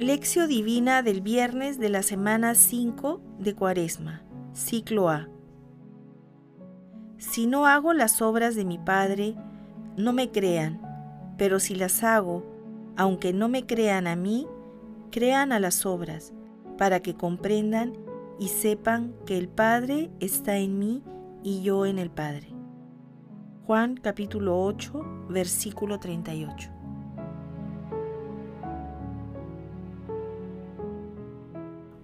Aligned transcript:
Lección 0.00 0.48
Divina 0.48 1.02
del 1.02 1.20
viernes 1.20 1.78
de 1.78 1.90
la 1.90 2.02
semana 2.02 2.54
5 2.54 3.20
de 3.38 3.54
Cuaresma, 3.54 4.22
ciclo 4.54 5.10
A. 5.10 5.28
Si 7.18 7.46
no 7.46 7.66
hago 7.66 7.92
las 7.92 8.22
obras 8.22 8.54
de 8.54 8.64
mi 8.64 8.78
Padre, 8.78 9.36
no 9.98 10.14
me 10.14 10.30
crean, 10.30 10.80
pero 11.36 11.60
si 11.60 11.74
las 11.74 12.02
hago, 12.02 12.46
aunque 12.96 13.34
no 13.34 13.50
me 13.50 13.66
crean 13.66 14.06
a 14.06 14.16
mí, 14.16 14.46
crean 15.10 15.52
a 15.52 15.60
las 15.60 15.84
obras, 15.84 16.32
para 16.78 17.00
que 17.00 17.12
comprendan 17.12 17.92
y 18.38 18.48
sepan 18.48 19.14
que 19.26 19.36
el 19.36 19.50
Padre 19.50 20.10
está 20.18 20.56
en 20.56 20.78
mí 20.78 21.02
y 21.42 21.60
yo 21.60 21.84
en 21.84 21.98
el 21.98 22.08
Padre. 22.08 22.54
Juan 23.66 23.98
capítulo 23.98 24.64
8, 24.64 25.26
versículo 25.28 26.00
38. 26.00 26.79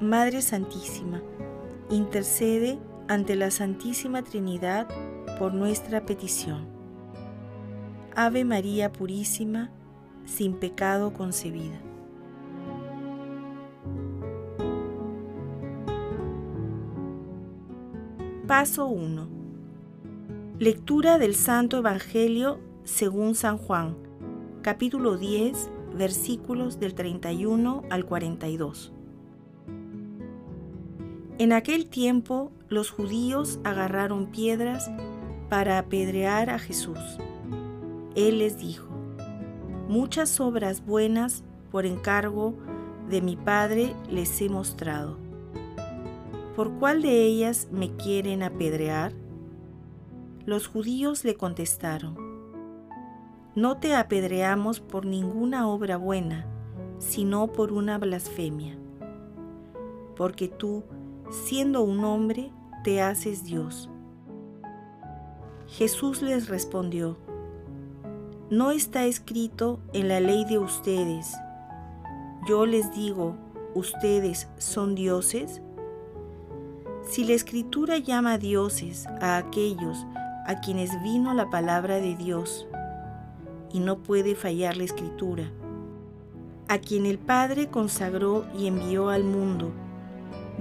Madre 0.00 0.42
Santísima, 0.42 1.20
intercede 1.90 2.78
ante 3.08 3.34
la 3.34 3.50
Santísima 3.50 4.22
Trinidad 4.22 4.86
por 5.40 5.54
nuestra 5.54 6.06
petición. 6.06 6.68
Ave 8.14 8.44
María 8.44 8.92
Purísima, 8.92 9.72
sin 10.24 10.54
pecado 10.54 11.12
concebida. 11.12 11.80
Paso 18.46 18.86
1. 18.86 19.28
Lectura 20.60 21.18
del 21.18 21.34
Santo 21.34 21.78
Evangelio 21.78 22.60
según 22.84 23.34
San 23.34 23.58
Juan, 23.58 23.96
capítulo 24.62 25.16
10, 25.16 25.70
versículos 25.96 26.78
del 26.78 26.94
31 26.94 27.82
al 27.90 28.04
42. 28.04 28.92
En 31.38 31.52
aquel 31.52 31.86
tiempo 31.86 32.50
los 32.68 32.90
judíos 32.90 33.60
agarraron 33.62 34.26
piedras 34.26 34.90
para 35.48 35.78
apedrear 35.78 36.50
a 36.50 36.58
Jesús. 36.58 36.98
Él 38.16 38.40
les 38.40 38.58
dijo, 38.58 38.88
muchas 39.88 40.40
obras 40.40 40.84
buenas 40.84 41.44
por 41.70 41.86
encargo 41.86 42.54
de 43.08 43.22
mi 43.22 43.36
Padre 43.36 43.94
les 44.10 44.42
he 44.42 44.48
mostrado. 44.48 45.16
¿Por 46.56 46.72
cuál 46.72 47.02
de 47.02 47.22
ellas 47.22 47.68
me 47.70 47.94
quieren 47.94 48.42
apedrear? 48.42 49.12
Los 50.44 50.66
judíos 50.66 51.24
le 51.24 51.36
contestaron, 51.36 52.16
no 53.54 53.76
te 53.78 53.94
apedreamos 53.94 54.80
por 54.80 55.06
ninguna 55.06 55.68
obra 55.68 55.96
buena, 55.96 56.46
sino 56.98 57.46
por 57.48 57.72
una 57.72 57.96
blasfemia, 57.98 58.76
porque 60.16 60.48
tú 60.48 60.82
siendo 61.30 61.82
un 61.82 62.04
hombre, 62.04 62.52
te 62.84 63.02
haces 63.02 63.44
Dios. 63.44 63.90
Jesús 65.66 66.22
les 66.22 66.48
respondió, 66.48 67.18
¿no 68.50 68.70
está 68.70 69.04
escrito 69.04 69.80
en 69.92 70.08
la 70.08 70.20
ley 70.20 70.44
de 70.44 70.58
ustedes? 70.58 71.34
Yo 72.46 72.64
les 72.64 72.94
digo, 72.94 73.36
¿ustedes 73.74 74.48
son 74.56 74.94
dioses? 74.94 75.60
Si 77.02 77.24
la 77.24 77.34
escritura 77.34 77.98
llama 77.98 78.38
dioses 78.38 79.06
a 79.20 79.36
aquellos 79.36 80.06
a 80.46 80.60
quienes 80.60 81.02
vino 81.02 81.34
la 81.34 81.50
palabra 81.50 81.96
de 81.96 82.16
Dios, 82.16 82.66
y 83.70 83.80
no 83.80 83.98
puede 83.98 84.34
fallar 84.34 84.78
la 84.78 84.84
escritura, 84.84 85.50
a 86.68 86.78
quien 86.78 87.04
el 87.04 87.18
Padre 87.18 87.68
consagró 87.68 88.46
y 88.58 88.66
envió 88.66 89.10
al 89.10 89.24
mundo, 89.24 89.72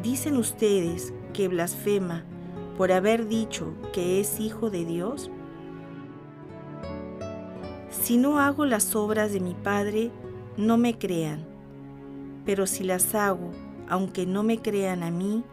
¿Dicen 0.02 0.38
ustedes 0.38 1.12
que 1.34 1.48
blasfema 1.48 2.24
por 2.78 2.92
haber 2.92 3.28
dicho 3.28 3.74
que 3.94 4.20
es 4.20 4.40
hijo 4.40 4.70
de 4.70 4.86
Dios? 4.86 5.32
Si 7.90 8.18
no 8.18 8.40
hago 8.40 8.66
las 8.66 8.96
obras 8.96 9.34
de 9.34 9.40
mi 9.40 9.56
Padre, 9.56 10.12
no 10.56 10.78
me 10.78 11.00
crean, 11.00 11.44
pero 12.46 12.68
si 12.68 12.84
las 12.84 13.16
hago, 13.16 13.52
aunque 13.90 14.28
no 14.28 14.44
me 14.44 14.62
crean 14.62 15.02
a 15.02 15.10
mí, 15.10 15.44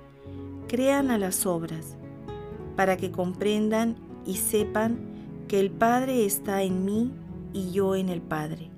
crean 0.68 1.10
a 1.10 1.16
las 1.16 1.46
obras, 1.46 1.96
para 2.76 2.98
que 2.98 3.10
comprendan 3.10 3.96
y 4.26 4.36
sepan 4.36 4.98
que 5.48 5.58
el 5.58 5.70
Padre 5.70 6.26
está 6.26 6.62
en 6.62 6.84
mí 6.84 7.12
y 7.54 7.70
yo 7.70 7.96
en 7.96 8.10
el 8.10 8.20
Padre. 8.20 8.70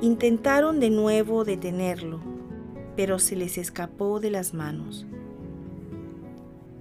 Intentaron 0.00 0.80
de 0.80 0.88
nuevo 0.88 1.44
detenerlo 1.44 2.35
pero 2.96 3.18
se 3.18 3.36
les 3.36 3.58
escapó 3.58 4.18
de 4.20 4.30
las 4.30 4.54
manos. 4.54 5.06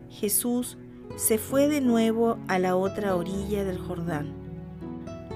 Jesús 0.09 0.77
se 1.17 1.37
fue 1.37 1.67
de 1.67 1.81
nuevo 1.81 2.37
a 2.47 2.57
la 2.57 2.77
otra 2.77 3.15
orilla 3.15 3.63
del 3.65 3.77
Jordán, 3.77 4.33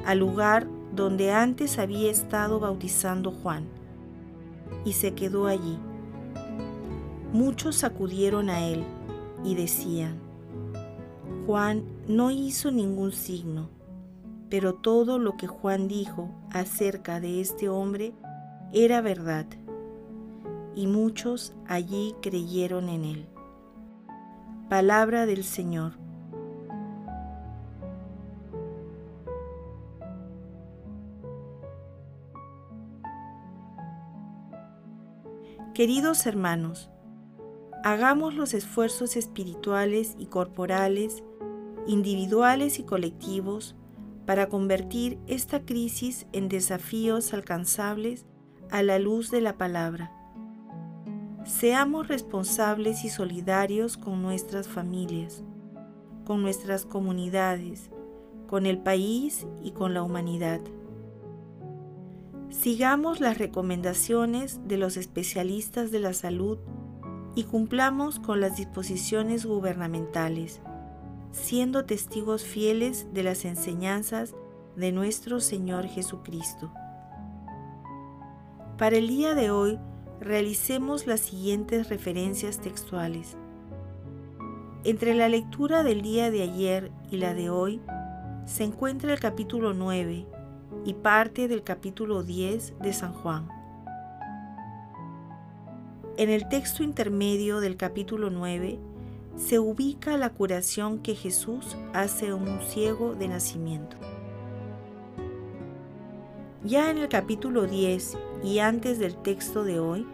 al 0.06 0.20
lugar 0.20 0.68
donde 0.96 1.32
antes 1.32 1.78
había 1.78 2.10
estado 2.10 2.60
bautizando 2.60 3.32
Juan, 3.32 3.66
y 4.86 4.94
se 4.94 5.14
quedó 5.14 5.48
allí. 5.48 5.78
Muchos 7.34 7.84
acudieron 7.84 8.50
a 8.50 8.66
él 8.66 8.84
y 9.44 9.56
decían, 9.56 10.18
Juan 11.46 11.84
no 12.08 12.32
hizo 12.32 12.72
ningún 12.72 13.12
signo, 13.12 13.70
pero 14.50 14.74
todo 14.74 15.20
lo 15.20 15.36
que 15.36 15.48
Juan 15.48 15.88
dijo 15.88 16.30
acerca 16.52 17.20
de 17.20 17.42
este 17.42 17.70
hombre 17.70 18.14
era 18.72 19.02
verdad 19.02 19.46
y 20.80 20.88
muchos 20.88 21.52
allí 21.68 22.16
creyeron 22.22 22.88
en 22.88 23.04
él. 23.04 23.30
Palabra 24.70 25.26
del 25.26 25.44
Señor. 25.44 25.92
Queridos 35.74 36.26
hermanos, 36.26 36.90
hagamos 37.84 38.34
los 38.34 38.54
esfuerzos 38.54 39.18
espirituales 39.18 40.16
y 40.18 40.28
corporales, 40.28 41.26
individuales 41.88 42.80
y 42.80 42.84
colectivos, 42.84 43.76
para 44.26 44.48
convertir 44.48 45.20
esta 45.28 45.66
crisis 45.66 46.26
en 46.32 46.48
desafíos 46.48 47.34
alcanzables 47.34 48.26
a 48.72 48.82
la 48.82 48.98
luz 48.98 49.30
de 49.30 49.42
la 49.42 49.58
palabra 49.58 50.16
Seamos 51.50 52.08
responsables 52.08 53.04
y 53.04 53.10
solidarios 53.10 53.98
con 53.98 54.22
nuestras 54.22 54.68
familias, 54.68 55.44
con 56.24 56.44
nuestras 56.44 56.86
comunidades, 56.86 57.90
con 58.48 58.68
el 58.68 58.78
país 58.78 59.48
y 59.64 59.72
con 59.72 59.96
la 59.96 60.04
humanidad. 60.04 60.62
Sigamos 62.52 63.20
las 63.20 63.40
recomendaciones 63.40 64.60
de 64.68 64.78
los 64.78 64.96
especialistas 64.96 65.90
de 65.90 66.00
la 66.00 66.14
salud 66.14 66.60
y 67.34 67.46
cumplamos 67.46 68.20
con 68.20 68.42
las 68.42 68.56
disposiciones 68.56 69.44
gubernamentales, 69.44 70.62
siendo 71.32 71.84
testigos 71.84 72.44
fieles 72.44 73.08
de 73.12 73.24
las 73.24 73.44
enseñanzas 73.44 74.36
de 74.76 74.92
nuestro 74.92 75.40
Señor 75.40 75.88
Jesucristo. 75.88 76.72
Para 78.78 78.98
el 78.98 79.08
día 79.08 79.34
de 79.34 79.50
hoy 79.50 79.80
realicemos 80.20 81.08
las 81.08 81.22
siguientes 81.22 81.90
referencias 81.90 82.60
textuales. 82.60 83.38
Entre 84.84 85.14
la 85.14 85.30
lectura 85.30 85.84
del 85.84 86.02
día 86.02 86.32
de 86.32 86.42
ayer 86.42 86.92
y 87.12 87.18
la 87.18 87.34
de 87.34 87.50
hoy 87.50 87.82
se 88.46 88.64
encuentra 88.64 89.14
el 89.14 89.20
capítulo 89.20 89.74
9 89.74 90.26
y 90.86 90.94
parte 90.94 91.48
del 91.48 91.64
capítulo 91.64 92.24
10 92.24 92.80
de 92.80 92.94
San 92.94 93.14
Juan. 93.14 93.48
En 96.18 96.30
el 96.30 96.50
texto 96.50 96.84
intermedio 96.84 97.60
del 97.60 97.78
capítulo 97.78 98.30
9 98.30 98.80
se 99.38 99.60
ubica 99.60 100.18
la 100.18 100.32
curación 100.32 101.00
que 101.00 101.16
Jesús 101.16 101.78
hace 101.94 102.30
a 102.30 102.36
un 102.36 102.60
ciego 102.62 103.16
de 103.16 103.30
nacimiento. 103.30 103.96
Ya 106.66 106.92
en 106.92 106.98
el 106.98 107.08
capítulo 107.08 107.68
10 107.68 108.18
y 108.44 108.60
antes 108.60 109.00
del 109.00 109.16
texto 109.16 109.64
de 109.64 109.80
hoy, 109.80 110.06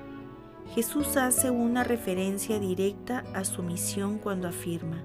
Jesús 0.75 1.17
hace 1.17 1.49
una 1.49 1.83
referencia 1.83 2.59
directa 2.59 3.23
a 3.33 3.43
su 3.45 3.63
misión 3.63 4.19
cuando 4.19 4.47
afirma, 4.47 5.03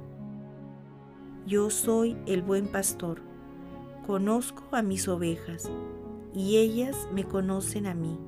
Yo 1.47 1.71
soy 1.71 2.19
el 2.27 2.43
buen 2.43 2.69
pastor, 2.69 3.23
conozco 4.07 4.65
a 4.73 4.83
mis 4.83 5.09
ovejas, 5.09 5.71
y 6.35 6.59
ellas 6.59 7.09
me 7.11 7.25
conocen 7.25 7.87
a 7.87 7.95
mí, 7.95 8.19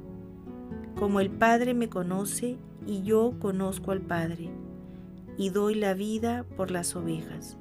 como 0.99 1.21
el 1.21 1.29
Padre 1.29 1.75
me 1.75 1.91
conoce 1.91 2.57
y 2.87 3.03
yo 3.03 3.35
conozco 3.41 3.91
al 3.91 4.01
Padre, 4.01 4.49
y 5.37 5.51
doy 5.51 5.75
la 5.75 5.93
vida 5.93 6.47
por 6.57 6.71
las 6.71 6.97
ovejas. 6.97 7.59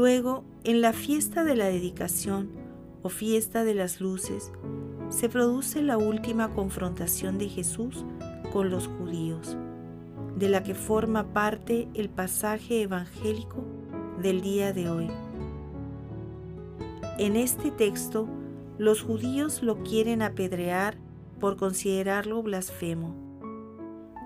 Luego, 0.00 0.44
en 0.64 0.80
la 0.80 0.94
fiesta 0.94 1.44
de 1.44 1.54
la 1.54 1.66
dedicación 1.66 2.48
o 3.02 3.10
fiesta 3.10 3.64
de 3.64 3.74
las 3.74 4.00
luces, 4.00 4.50
se 5.10 5.28
produce 5.28 5.82
la 5.82 5.98
última 5.98 6.54
confrontación 6.54 7.36
de 7.36 7.50
Jesús 7.50 8.06
con 8.50 8.70
los 8.70 8.86
judíos, 8.86 9.58
de 10.38 10.48
la 10.48 10.62
que 10.62 10.74
forma 10.74 11.34
parte 11.34 11.86
el 11.92 12.08
pasaje 12.08 12.80
evangélico 12.80 13.62
del 14.22 14.40
día 14.40 14.72
de 14.72 14.88
hoy. 14.88 15.10
En 17.18 17.36
este 17.36 17.70
texto, 17.70 18.26
los 18.78 19.02
judíos 19.02 19.62
lo 19.62 19.82
quieren 19.82 20.22
apedrear 20.22 20.96
por 21.40 21.58
considerarlo 21.58 22.42
blasfemo, 22.42 23.14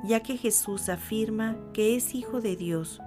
ya 0.05 0.21
que 0.21 0.37
Jesús 0.37 0.89
afirma 0.89 1.57
que 1.73 1.97
es 1.97 2.15
hijo 2.15 2.41
de 2.41 2.55
Dios, 2.55 3.01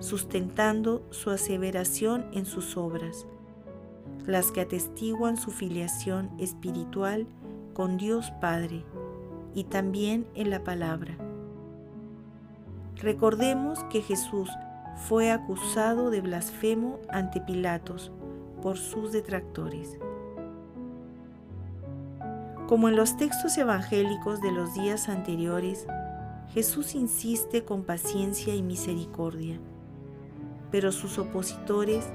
sustentando 0.00 1.06
su 1.10 1.30
aseveración 1.30 2.26
en 2.32 2.46
sus 2.46 2.76
obras 2.76 3.26
las 4.26 4.52
que 4.52 4.60
atestiguan 4.60 5.36
su 5.36 5.50
filiación 5.50 6.30
espiritual 6.38 7.26
con 7.74 7.96
Dios 7.96 8.30
Padre 8.40 8.84
y 9.54 9.64
también 9.64 10.26
en 10.34 10.50
la 10.50 10.62
palabra. 10.62 11.16
Recordemos 12.96 13.82
que 13.84 14.02
Jesús 14.02 14.50
fue 15.08 15.30
acusado 15.30 16.10
de 16.10 16.20
blasfemo 16.20 16.98
ante 17.08 17.40
Pilatos 17.40 18.12
por 18.62 18.76
sus 18.76 19.12
detractores. 19.12 19.98
Como 22.68 22.88
en 22.88 22.94
los 22.94 23.16
textos 23.16 23.56
evangélicos 23.58 24.40
de 24.40 24.52
los 24.52 24.74
días 24.74 25.08
anteriores, 25.08 25.86
Jesús 26.52 26.94
insiste 26.94 27.64
con 27.64 27.84
paciencia 27.84 28.54
y 28.54 28.62
misericordia, 28.62 29.58
pero 30.70 30.92
sus 30.92 31.18
opositores 31.18 32.06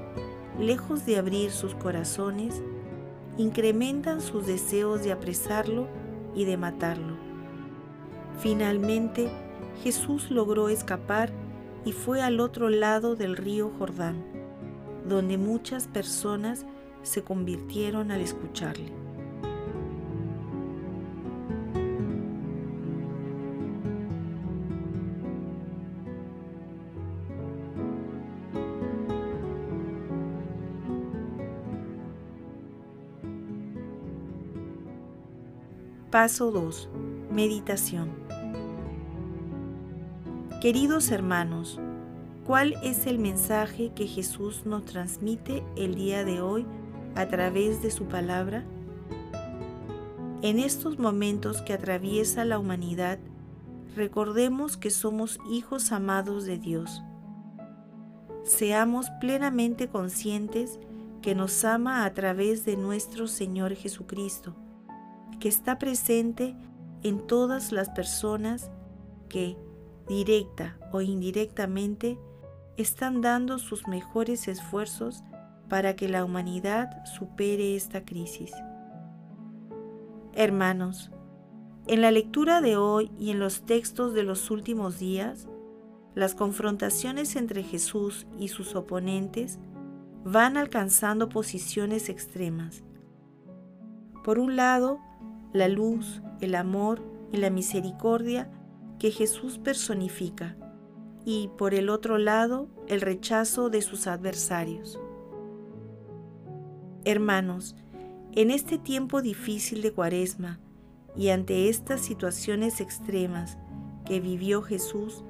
lejos 0.58 1.04
de 1.04 1.18
abrir 1.18 1.50
sus 1.50 1.74
corazones, 1.74 2.62
incrementan 3.36 4.20
sus 4.20 4.46
deseos 4.46 5.02
de 5.02 5.12
apresarlo 5.12 5.88
y 6.34 6.44
de 6.44 6.56
matarlo. 6.56 7.16
Finalmente, 8.40 9.30
Jesús 9.82 10.30
logró 10.30 10.68
escapar 10.68 11.30
y 11.84 11.92
fue 11.92 12.22
al 12.22 12.40
otro 12.40 12.68
lado 12.68 13.16
del 13.16 13.36
río 13.36 13.70
Jordán, 13.78 14.24
donde 15.06 15.38
muchas 15.38 15.86
personas 15.86 16.66
se 17.02 17.22
convirtieron 17.22 18.10
al 18.10 18.20
escucharle. 18.20 19.05
Paso 36.16 36.50
2. 36.50 36.88
Meditación. 37.30 38.10
Queridos 40.62 41.10
hermanos, 41.10 41.78
¿cuál 42.46 42.72
es 42.82 43.06
el 43.06 43.18
mensaje 43.18 43.92
que 43.94 44.06
Jesús 44.06 44.64
nos 44.64 44.86
transmite 44.86 45.62
el 45.76 45.94
día 45.94 46.24
de 46.24 46.40
hoy 46.40 46.64
a 47.16 47.26
través 47.26 47.82
de 47.82 47.90
su 47.90 48.06
palabra? 48.06 48.64
En 50.40 50.58
estos 50.58 50.98
momentos 50.98 51.60
que 51.60 51.74
atraviesa 51.74 52.46
la 52.46 52.58
humanidad, 52.58 53.18
recordemos 53.94 54.78
que 54.78 54.88
somos 54.88 55.38
hijos 55.50 55.92
amados 55.92 56.46
de 56.46 56.56
Dios. 56.56 57.02
Seamos 58.42 59.10
plenamente 59.20 59.88
conscientes 59.88 60.80
que 61.20 61.34
nos 61.34 61.62
ama 61.66 62.06
a 62.06 62.14
través 62.14 62.64
de 62.64 62.78
nuestro 62.78 63.26
Señor 63.26 63.74
Jesucristo 63.74 64.56
que 65.40 65.48
está 65.48 65.78
presente 65.78 66.56
en 67.02 67.26
todas 67.26 67.72
las 67.72 67.90
personas 67.90 68.70
que, 69.28 69.56
directa 70.08 70.78
o 70.92 71.00
indirectamente, 71.00 72.18
están 72.76 73.20
dando 73.20 73.58
sus 73.58 73.86
mejores 73.86 74.48
esfuerzos 74.48 75.22
para 75.68 75.96
que 75.96 76.08
la 76.08 76.24
humanidad 76.24 77.04
supere 77.04 77.76
esta 77.76 78.04
crisis. 78.04 78.52
Hermanos, 80.32 81.10
en 81.86 82.00
la 82.00 82.10
lectura 82.10 82.60
de 82.60 82.76
hoy 82.76 83.10
y 83.18 83.30
en 83.30 83.38
los 83.38 83.64
textos 83.64 84.12
de 84.12 84.22
los 84.22 84.50
últimos 84.50 84.98
días, 84.98 85.48
las 86.14 86.34
confrontaciones 86.34 87.36
entre 87.36 87.62
Jesús 87.62 88.26
y 88.38 88.48
sus 88.48 88.74
oponentes 88.74 89.58
van 90.24 90.56
alcanzando 90.56 91.28
posiciones 91.28 92.08
extremas. 92.08 92.82
Por 94.24 94.38
un 94.38 94.56
lado, 94.56 94.98
la 95.56 95.68
luz, 95.68 96.22
el 96.40 96.54
amor 96.54 97.02
y 97.32 97.38
la 97.38 97.50
misericordia 97.50 98.50
que 98.98 99.10
Jesús 99.10 99.58
personifica, 99.58 100.56
y 101.24 101.50
por 101.58 101.74
el 101.74 101.88
otro 101.88 102.18
lado, 102.18 102.68
el 102.86 103.00
rechazo 103.00 103.68
de 103.68 103.82
sus 103.82 104.06
adversarios. 104.06 105.00
Hermanos, 107.04 107.74
en 108.32 108.50
este 108.50 108.78
tiempo 108.78 109.22
difícil 109.22 109.82
de 109.82 109.92
Cuaresma 109.92 110.60
y 111.16 111.30
ante 111.30 111.68
estas 111.68 112.00
situaciones 112.00 112.80
extremas 112.80 113.58
que 114.04 114.20
vivió 114.20 114.62
Jesús, 114.62 115.24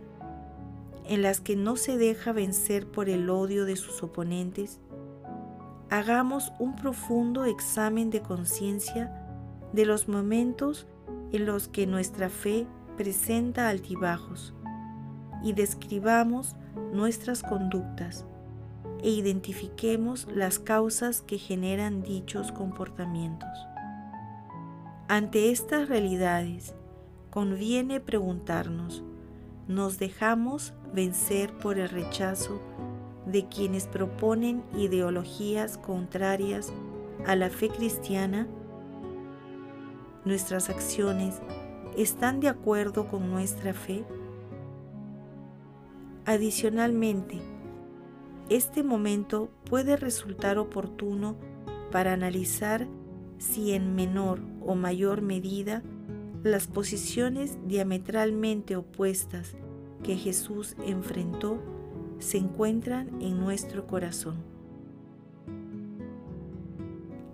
en 1.04 1.22
las 1.22 1.40
que 1.40 1.56
no 1.56 1.76
se 1.76 1.96
deja 1.96 2.32
vencer 2.32 2.90
por 2.90 3.08
el 3.08 3.30
odio 3.30 3.64
de 3.64 3.76
sus 3.76 4.02
oponentes, 4.02 4.80
hagamos 5.88 6.52
un 6.58 6.74
profundo 6.76 7.44
examen 7.44 8.10
de 8.10 8.20
conciencia 8.20 9.25
de 9.72 9.86
los 9.86 10.08
momentos 10.08 10.86
en 11.32 11.46
los 11.46 11.68
que 11.68 11.86
nuestra 11.86 12.28
fe 12.28 12.66
presenta 12.96 13.68
altibajos 13.68 14.54
y 15.42 15.52
describamos 15.52 16.56
nuestras 16.92 17.42
conductas 17.42 18.24
e 19.02 19.10
identifiquemos 19.10 20.26
las 20.32 20.58
causas 20.58 21.20
que 21.20 21.38
generan 21.38 22.02
dichos 22.02 22.52
comportamientos. 22.52 23.50
Ante 25.08 25.50
estas 25.50 25.88
realidades, 25.88 26.74
conviene 27.30 28.00
preguntarnos, 28.00 29.04
¿nos 29.68 29.98
dejamos 29.98 30.72
vencer 30.92 31.52
por 31.58 31.78
el 31.78 31.88
rechazo 31.88 32.60
de 33.26 33.46
quienes 33.46 33.86
proponen 33.86 34.64
ideologías 34.76 35.78
contrarias 35.78 36.72
a 37.26 37.36
la 37.36 37.50
fe 37.50 37.68
cristiana? 37.68 38.48
Nuestras 40.26 40.68
acciones 40.68 41.40
están 41.96 42.40
de 42.40 42.48
acuerdo 42.48 43.08
con 43.08 43.30
nuestra 43.30 43.72
fe? 43.72 44.04
Adicionalmente, 46.26 47.40
este 48.50 48.82
momento 48.82 49.50
puede 49.70 49.96
resultar 49.96 50.58
oportuno 50.58 51.36
para 51.90 52.12
analizar 52.12 52.86
si 53.38 53.72
en 53.72 53.94
menor 53.94 54.40
o 54.60 54.74
mayor 54.74 55.22
medida 55.22 55.82
las 56.42 56.66
posiciones 56.66 57.58
diametralmente 57.66 58.76
opuestas 58.76 59.56
que 60.02 60.16
Jesús 60.16 60.76
enfrentó 60.84 61.60
se 62.18 62.38
encuentran 62.38 63.20
en 63.20 63.38
nuestro 63.38 63.86
corazón. 63.86 64.36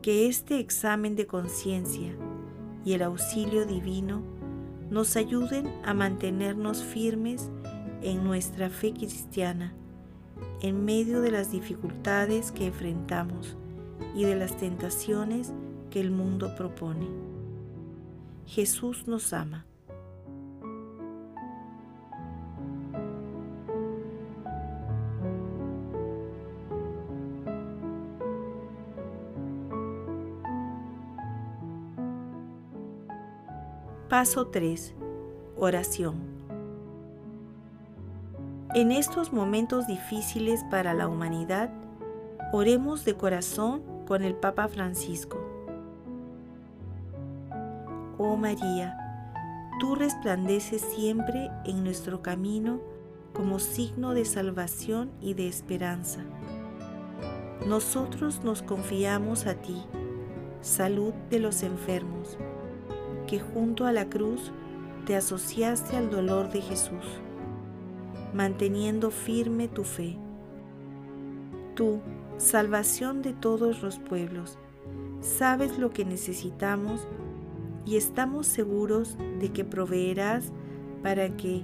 Que 0.02 0.26
este 0.26 0.58
examen 0.58 1.14
de 1.14 1.26
conciencia 1.26 2.16
y 2.84 2.94
el 2.94 3.02
auxilio 3.02 3.66
divino 3.66 4.22
nos 4.90 5.16
ayuden 5.16 5.72
a 5.84 5.94
mantenernos 5.94 6.82
firmes 6.82 7.50
en 8.02 8.24
nuestra 8.24 8.68
fe 8.68 8.92
cristiana 8.92 9.74
en 10.62 10.84
medio 10.84 11.20
de 11.20 11.32
las 11.32 11.50
dificultades 11.50 12.52
que 12.52 12.66
enfrentamos 12.66 13.56
y 14.14 14.24
de 14.24 14.36
las 14.36 14.56
tentaciones 14.56 15.52
que 15.90 16.00
el 16.00 16.12
mundo 16.12 16.54
propone. 16.56 17.08
Jesús 18.46 19.08
nos 19.08 19.32
ama. 19.32 19.66
Paso 34.12 34.48
3. 34.48 34.94
Oración. 35.56 36.16
En 38.74 38.92
estos 38.92 39.32
momentos 39.32 39.86
difíciles 39.86 40.62
para 40.70 40.92
la 40.92 41.08
humanidad, 41.08 41.70
oremos 42.52 43.06
de 43.06 43.14
corazón 43.14 43.80
con 44.06 44.22
el 44.22 44.34
Papa 44.34 44.68
Francisco. 44.68 45.38
Oh 48.18 48.36
María, 48.36 48.98
tú 49.80 49.94
resplandeces 49.94 50.82
siempre 50.82 51.50
en 51.64 51.82
nuestro 51.82 52.20
camino 52.20 52.82
como 53.32 53.58
signo 53.60 54.12
de 54.12 54.26
salvación 54.26 55.10
y 55.22 55.32
de 55.32 55.48
esperanza. 55.48 56.20
Nosotros 57.66 58.44
nos 58.44 58.60
confiamos 58.60 59.46
a 59.46 59.54
ti, 59.54 59.82
salud 60.60 61.14
de 61.30 61.38
los 61.38 61.62
enfermos, 61.62 62.36
que 63.32 63.40
junto 63.40 63.86
a 63.86 63.92
la 63.92 64.10
cruz 64.10 64.52
te 65.06 65.16
asociaste 65.16 65.96
al 65.96 66.10
dolor 66.10 66.52
de 66.52 66.60
Jesús, 66.60 67.06
manteniendo 68.34 69.10
firme 69.10 69.68
tu 69.68 69.84
fe. 69.84 70.18
Tú, 71.74 72.00
salvación 72.36 73.22
de 73.22 73.32
todos 73.32 73.82
los 73.82 73.98
pueblos, 73.98 74.58
sabes 75.22 75.78
lo 75.78 75.92
que 75.92 76.04
necesitamos 76.04 77.08
y 77.86 77.96
estamos 77.96 78.46
seguros 78.46 79.16
de 79.40 79.48
que 79.48 79.64
proveerás 79.64 80.52
para 81.02 81.34
que, 81.34 81.62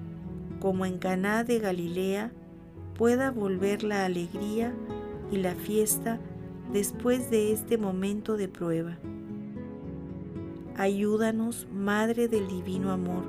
como 0.61 0.87
en 0.87 0.97
Caná 0.97 1.45
de 1.45 1.59
Galilea, 1.59 2.33
pueda 2.97 3.31
volver 3.31 3.83
la 3.83 4.07
alegría 4.07 4.73
y 5.31 5.37
la 5.37 5.55
fiesta 5.55 6.19
después 6.73 7.31
de 7.31 7.53
este 7.53 7.77
momento 7.77 8.39
de 8.39 8.49
prueba. 8.49 8.97
Ayúdanos, 10.79 11.67
Madre 11.73 12.29
del 12.29 12.47
Divino 12.47 12.93
Amor, 12.93 13.25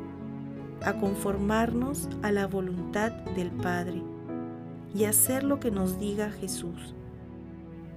a 0.85 0.99
conformarnos 0.99 2.07
a 2.21 2.31
la 2.31 2.45
voluntad 2.45 3.11
del 3.35 3.49
Padre 3.49 4.03
y 4.93 5.05
hacer 5.05 5.43
lo 5.43 5.59
que 5.59 5.71
nos 5.71 5.97
diga 5.97 6.29
Jesús, 6.29 6.93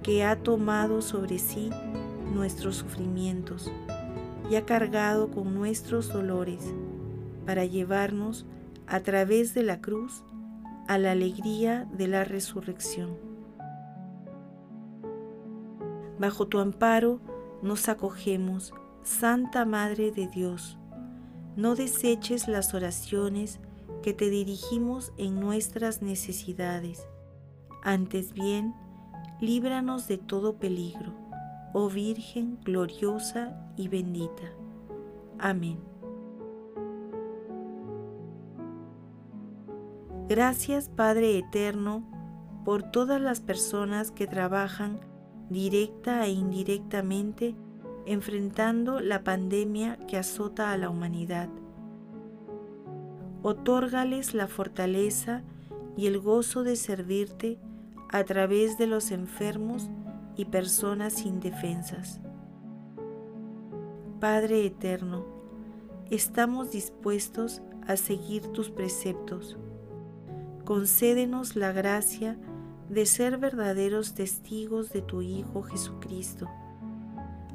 que 0.01 0.23
ha 0.23 0.37
tomado 0.37 1.03
sobre 1.03 1.37
sí 1.37 1.69
nuestros 2.33 2.77
sufrimientos 2.77 3.71
y 4.49 4.55
ha 4.55 4.65
cargado 4.65 5.29
con 5.29 5.53
nuestros 5.53 6.11
dolores 6.11 6.73
para 7.45 7.63
llevarnos 7.63 8.47
a 8.87 9.01
través 9.01 9.53
de 9.53 9.61
la 9.61 9.81
cruz 9.81 10.23
a 10.87 10.97
la 10.97 11.11
alegría 11.11 11.87
de 11.95 12.07
la 12.07 12.23
resurrección. 12.23 13.15
Bajo 16.17 16.47
tu 16.47 16.57
amparo 16.57 17.19
nos 17.61 17.87
acogemos, 17.87 18.73
Santa 19.03 19.65
Madre 19.65 20.11
de 20.11 20.27
Dios. 20.27 20.77
No 21.57 21.75
deseches 21.75 22.47
las 22.47 22.73
oraciones 22.73 23.59
que 24.01 24.13
te 24.13 24.29
dirigimos 24.29 25.11
en 25.17 25.41
nuestras 25.41 26.01
necesidades. 26.01 27.05
Antes 27.83 28.31
bien, 28.33 28.73
líbranos 29.41 30.07
de 30.07 30.17
todo 30.17 30.57
peligro, 30.57 31.13
oh 31.73 31.89
Virgen 31.89 32.59
gloriosa 32.63 33.69
y 33.75 33.89
bendita. 33.89 34.53
Amén. 35.37 35.79
Gracias 40.29 40.87
Padre 40.87 41.37
Eterno 41.37 42.09
por 42.63 42.83
todas 42.83 43.19
las 43.19 43.41
personas 43.41 44.11
que 44.11 44.27
trabajan 44.27 45.01
directa 45.49 46.25
e 46.25 46.31
indirectamente 46.31 47.53
enfrentando 48.05 48.99
la 48.99 49.23
pandemia 49.23 49.97
que 50.07 50.17
azota 50.17 50.71
a 50.71 50.77
la 50.77 50.89
humanidad. 50.89 51.49
Otórgales 53.41 54.33
la 54.33 54.47
fortaleza 54.47 55.43
y 55.97 56.07
el 56.07 56.19
gozo 56.19 56.63
de 56.63 56.75
servirte 56.75 57.59
a 58.09 58.23
través 58.23 58.77
de 58.77 58.87
los 58.87 59.11
enfermos 59.11 59.89
y 60.35 60.45
personas 60.45 61.25
indefensas. 61.25 62.19
Padre 64.19 64.65
Eterno, 64.65 65.25
estamos 66.09 66.71
dispuestos 66.71 67.61
a 67.85 67.97
seguir 67.97 68.47
tus 68.47 68.69
preceptos 68.69 69.57
concédenos 70.63 71.55
la 71.55 71.71
gracia 71.71 72.37
de 72.89 73.05
ser 73.05 73.37
verdaderos 73.37 74.13
testigos 74.13 74.91
de 74.91 75.01
tu 75.01 75.21
Hijo 75.21 75.63
Jesucristo, 75.63 76.47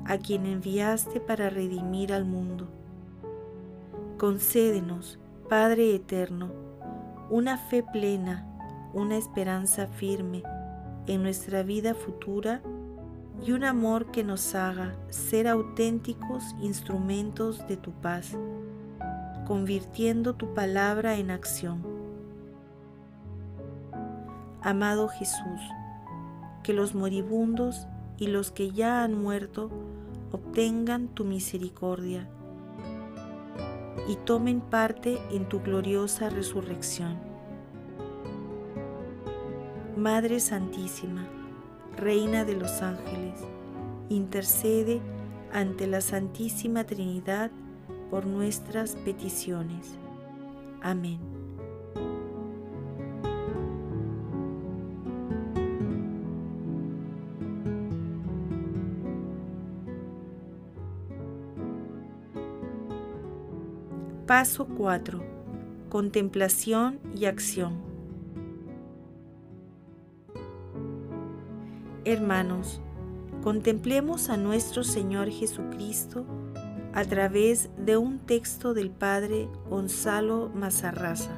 a 0.08 0.18
quien 0.18 0.46
enviaste 0.46 1.20
para 1.20 1.50
redimir 1.50 2.12
al 2.12 2.24
mundo. 2.24 2.66
Concédenos, 4.16 5.20
Padre 5.48 5.94
Eterno, 5.94 6.50
una 7.30 7.56
fe 7.56 7.84
plena, 7.84 8.44
una 8.92 9.16
esperanza 9.16 9.86
firme 9.86 10.42
en 11.06 11.22
nuestra 11.22 11.62
vida 11.62 11.94
futura 11.94 12.60
y 13.46 13.52
un 13.52 13.62
amor 13.62 14.10
que 14.10 14.24
nos 14.24 14.56
haga 14.56 14.96
ser 15.10 15.46
auténticos 15.46 16.42
instrumentos 16.60 17.64
de 17.68 17.76
tu 17.76 17.92
paz, 17.92 18.36
convirtiendo 19.46 20.34
tu 20.34 20.54
palabra 20.54 21.16
en 21.16 21.30
acción 21.30 21.98
Amado 24.60 25.08
Jesús, 25.08 25.60
que 26.64 26.72
los 26.72 26.94
moribundos 26.94 27.86
y 28.16 28.26
los 28.26 28.50
que 28.50 28.72
ya 28.72 29.04
han 29.04 29.14
muerto 29.14 29.70
obtengan 30.32 31.08
tu 31.08 31.24
misericordia 31.24 32.28
y 34.08 34.16
tomen 34.16 34.60
parte 34.60 35.18
en 35.30 35.48
tu 35.48 35.60
gloriosa 35.60 36.30
resurrección. 36.30 37.18
Madre 39.96 40.40
Santísima, 40.40 41.26
Reina 41.96 42.44
de 42.44 42.54
los 42.54 42.82
ángeles, 42.82 43.40
intercede 44.08 45.00
ante 45.52 45.86
la 45.86 46.00
Santísima 46.00 46.84
Trinidad 46.84 47.50
por 48.10 48.26
nuestras 48.26 48.94
peticiones. 48.96 49.98
Amén. 50.80 51.37
Paso 64.28 64.66
4. 64.66 65.24
Contemplación 65.88 67.00
y 67.16 67.24
acción. 67.24 67.78
Hermanos, 72.04 72.82
contemplemos 73.42 74.28
a 74.28 74.36
nuestro 74.36 74.84
Señor 74.84 75.30
Jesucristo 75.30 76.26
a 76.92 77.06
través 77.06 77.70
de 77.78 77.96
un 77.96 78.18
texto 78.18 78.74
del 78.74 78.90
Padre 78.90 79.48
Gonzalo 79.70 80.50
Mazarraza. 80.54 81.32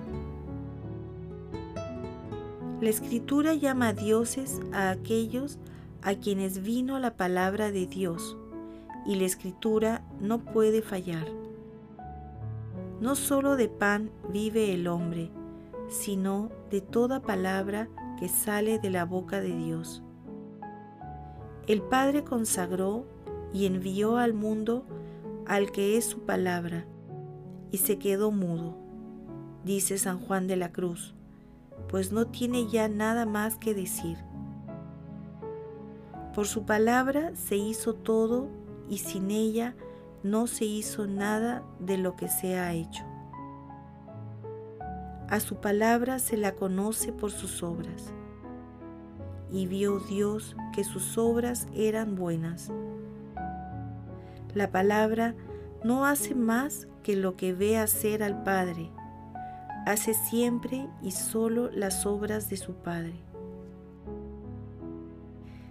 La 2.80 2.90
Escritura 2.90 3.54
llama 3.54 3.86
a 3.86 3.92
dioses 3.92 4.60
a 4.72 4.90
aquellos 4.90 5.60
a 6.02 6.16
quienes 6.16 6.64
vino 6.64 6.98
la 6.98 7.16
palabra 7.16 7.70
de 7.70 7.86
Dios, 7.86 8.36
y 9.06 9.14
la 9.14 9.26
Escritura 9.26 10.02
no 10.20 10.40
puede 10.40 10.82
fallar. 10.82 11.39
No 13.00 13.14
solo 13.14 13.56
de 13.56 13.68
pan 13.68 14.10
vive 14.30 14.74
el 14.74 14.86
hombre, 14.86 15.30
sino 15.88 16.50
de 16.70 16.82
toda 16.82 17.22
palabra 17.22 17.88
que 18.18 18.28
sale 18.28 18.78
de 18.78 18.90
la 18.90 19.06
boca 19.06 19.40
de 19.40 19.56
Dios. 19.56 20.02
El 21.66 21.80
Padre 21.80 22.24
consagró 22.24 23.06
y 23.54 23.64
envió 23.64 24.18
al 24.18 24.34
mundo 24.34 24.84
al 25.46 25.72
que 25.72 25.96
es 25.96 26.04
su 26.04 26.20
palabra, 26.20 26.84
y 27.72 27.78
se 27.78 27.98
quedó 27.98 28.30
mudo, 28.30 28.76
dice 29.64 29.96
San 29.96 30.20
Juan 30.20 30.46
de 30.46 30.56
la 30.56 30.70
Cruz, 30.70 31.14
pues 31.88 32.12
no 32.12 32.26
tiene 32.26 32.68
ya 32.68 32.88
nada 32.88 33.24
más 33.24 33.56
que 33.56 33.74
decir. 33.74 34.18
Por 36.34 36.46
su 36.46 36.64
palabra 36.64 37.34
se 37.34 37.56
hizo 37.56 37.94
todo 37.94 38.48
y 38.88 38.98
sin 38.98 39.30
ella 39.30 39.74
no 40.22 40.46
se 40.46 40.64
hizo 40.64 41.06
nada 41.06 41.62
de 41.78 41.96
lo 41.98 42.16
que 42.16 42.28
se 42.28 42.58
ha 42.58 42.72
hecho. 42.72 43.04
A 45.28 45.40
su 45.40 45.56
palabra 45.56 46.18
se 46.18 46.36
la 46.36 46.52
conoce 46.52 47.12
por 47.12 47.30
sus 47.30 47.62
obras. 47.62 48.12
Y 49.52 49.66
vio 49.66 50.00
Dios 50.00 50.56
que 50.72 50.84
sus 50.84 51.18
obras 51.18 51.68
eran 51.74 52.16
buenas. 52.16 52.70
La 54.54 54.70
palabra 54.70 55.34
no 55.84 56.04
hace 56.04 56.34
más 56.34 56.88
que 57.02 57.16
lo 57.16 57.36
que 57.36 57.52
ve 57.52 57.78
hacer 57.78 58.22
al 58.22 58.42
Padre. 58.42 58.90
Hace 59.86 60.14
siempre 60.14 60.88
y 61.00 61.12
solo 61.12 61.70
las 61.70 62.06
obras 62.06 62.50
de 62.50 62.56
su 62.56 62.74
Padre. 62.74 63.14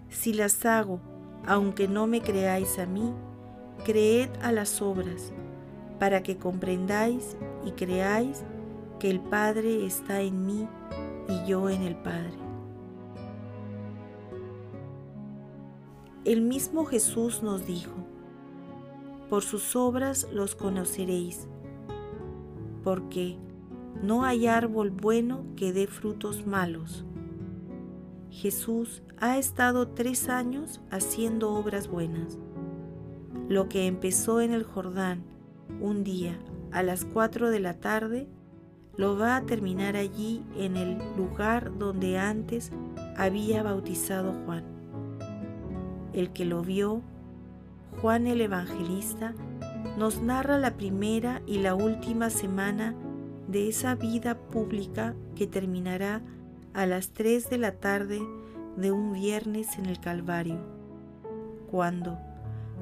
Si 0.10 0.34
las 0.34 0.66
hago, 0.66 1.00
aunque 1.46 1.88
no 1.88 2.08
me 2.08 2.22
creáis 2.22 2.80
a 2.80 2.86
mí, 2.86 3.14
creed 3.80 4.30
a 4.42 4.52
las 4.52 4.82
obras, 4.82 5.32
para 6.00 6.24
que 6.24 6.38
comprendáis 6.38 7.36
y 7.66 7.72
creáis 7.72 8.44
que 9.00 9.10
el 9.10 9.20
Padre 9.20 9.86
está 9.86 10.22
en 10.22 10.46
mí 10.46 10.68
y 11.28 11.48
yo 11.48 11.70
en 11.70 11.84
el 11.84 11.96
Padre. 11.96 12.38
El 16.26 16.42
mismo 16.42 16.86
Jesús 16.86 17.42
nos 17.42 17.66
dijo, 17.66 17.94
por 19.30 19.44
sus 19.44 19.76
obras 19.76 20.28
los 20.34 20.56
conoceréis, 20.56 21.48
porque 22.84 23.38
no 24.02 24.24
hay 24.24 24.48
árbol 24.48 24.92
bueno 24.92 25.46
que 25.56 25.74
dé 25.74 25.88
frutos 25.88 26.46
malos. 26.46 27.06
Jesús 28.30 29.02
ha 29.18 29.38
estado 29.38 29.90
tres 29.90 30.30
años 30.30 30.82
haciendo 30.92 31.54
obras 31.54 31.88
buenas. 31.88 32.38
Lo 33.48 33.70
que 33.70 33.88
empezó 33.88 34.42
en 34.42 34.54
el 34.54 34.64
Jordán 34.64 35.24
un 35.82 36.04
día 36.04 36.38
a 36.72 36.84
las 36.84 37.06
cuatro 37.06 37.50
de 37.50 37.60
la 37.60 37.76
tarde, 37.76 38.28
lo 38.98 39.18
va 39.18 39.38
a 39.38 39.46
terminar 39.46 39.96
allí 39.96 40.44
en 40.58 40.76
el 40.76 40.98
lugar 41.16 41.78
donde 41.78 42.18
antes 42.18 42.72
había 43.18 43.64
bautizado 43.64 44.34
Juan. 44.46 44.64
El 46.14 46.32
que 46.32 46.46
lo 46.46 46.62
vio, 46.62 47.02
Juan 48.02 48.28
el 48.28 48.42
Evangelista, 48.42 49.34
nos 49.98 50.22
narra 50.22 50.58
la 50.58 50.76
primera 50.76 51.42
y 51.46 51.60
la 51.60 51.76
última 51.76 52.30
semana 52.30 52.96
de 53.48 53.70
esa 53.70 53.96
vida 53.96 54.38
pública 54.38 55.16
que 55.36 55.48
terminará 55.48 56.22
a 56.74 56.86
las 56.86 57.12
tres 57.12 57.50
de 57.50 57.58
la 57.58 57.72
tarde 57.74 58.22
de 58.78 58.92
un 58.92 59.14
viernes 59.14 59.78
en 59.78 59.86
el 59.88 60.00
Calvario, 60.00 60.60
cuando, 61.72 62.18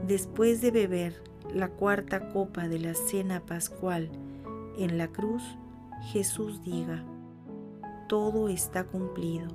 después 0.05 0.61
de 0.61 0.71
beber 0.71 1.23
la 1.53 1.69
cuarta 1.69 2.29
copa 2.29 2.67
de 2.67 2.79
la 2.79 2.93
cena 2.93 3.39
pascual 3.45 4.09
en 4.77 4.97
la 4.97 5.07
cruz, 5.07 5.43
Jesús 6.11 6.61
diga, 6.63 7.03
todo 8.07 8.49
está 8.49 8.83
cumplido. 8.83 9.47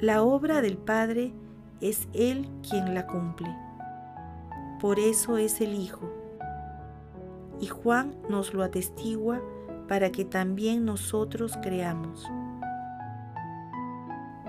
La 0.00 0.22
obra 0.22 0.60
del 0.60 0.76
Padre 0.76 1.32
es 1.80 2.08
Él 2.12 2.48
quien 2.68 2.94
la 2.94 3.06
cumple. 3.06 3.54
Por 4.80 4.98
eso 4.98 5.38
es 5.38 5.60
el 5.60 5.74
Hijo. 5.74 6.10
Y 7.60 7.66
Juan 7.66 8.14
nos 8.28 8.52
lo 8.52 8.62
atestigua 8.62 9.40
para 9.88 10.10
que 10.10 10.24
también 10.24 10.84
nosotros 10.84 11.56
creamos. 11.62 12.28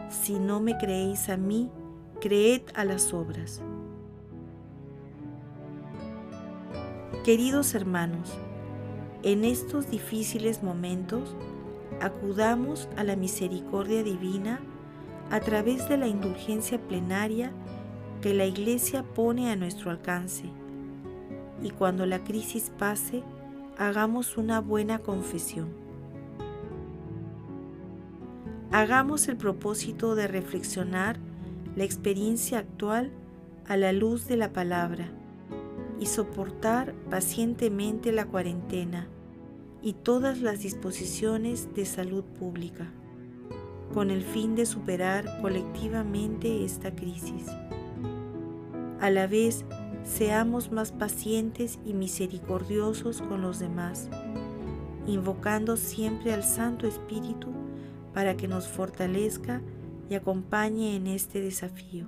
Si 0.09 0.39
no 0.39 0.59
me 0.59 0.77
creéis 0.77 1.29
a 1.29 1.37
mí, 1.37 1.69
creed 2.19 2.63
a 2.73 2.85
las 2.85 3.13
obras. 3.13 3.61
Queridos 7.25 7.73
hermanos, 7.73 8.31
en 9.23 9.45
estos 9.45 9.89
difíciles 9.89 10.61
momentos, 10.61 11.35
acudamos 11.99 12.87
a 12.97 13.03
la 13.03 13.15
misericordia 13.15 14.03
divina 14.03 14.59
a 15.31 15.39
través 15.39 15.89
de 15.89 15.97
la 15.97 16.07
indulgencia 16.07 16.79
plenaria 16.79 17.51
que 18.21 18.35
la 18.35 18.45
Iglesia 18.45 19.01
pone 19.01 19.49
a 19.49 19.55
nuestro 19.55 19.89
alcance. 19.89 20.43
Y 21.63 21.71
cuando 21.71 22.05
la 22.05 22.23
crisis 22.23 22.71
pase, 22.77 23.23
hagamos 23.79 24.37
una 24.37 24.61
buena 24.61 24.99
confesión. 24.99 25.69
Hagamos 28.71 29.27
el 29.29 29.37
propósito 29.37 30.13
de 30.13 30.27
reflexionar 30.27 31.17
la 31.75 31.85
experiencia 31.85 32.59
actual 32.59 33.09
a 33.67 33.77
la 33.77 33.93
luz 33.93 34.27
de 34.27 34.37
la 34.37 34.53
palabra 34.53 35.09
y 35.99 36.07
soportar 36.07 36.93
pacientemente 37.09 38.11
la 38.11 38.25
cuarentena 38.25 39.07
y 39.81 39.93
todas 39.93 40.41
las 40.41 40.59
disposiciones 40.59 41.73
de 41.73 41.85
salud 41.85 42.23
pública, 42.23 42.91
con 43.93 44.09
el 44.09 44.23
fin 44.23 44.55
de 44.55 44.65
superar 44.65 45.41
colectivamente 45.41 46.65
esta 46.65 46.95
crisis. 46.95 47.45
A 48.99 49.09
la 49.09 49.27
vez, 49.27 49.63
seamos 50.03 50.71
más 50.71 50.91
pacientes 50.91 51.79
y 51.85 51.93
misericordiosos 51.93 53.21
con 53.21 53.41
los 53.41 53.59
demás, 53.59 54.09
invocando 55.07 55.77
siempre 55.77 56.33
al 56.33 56.43
Santo 56.43 56.87
Espíritu 56.87 57.53
para 58.13 58.35
que 58.35 58.47
nos 58.47 58.67
fortalezca 58.67 59.61
y 60.09 60.15
acompañe 60.15 60.95
en 60.95 61.07
este 61.07 61.41
desafío 61.41 62.07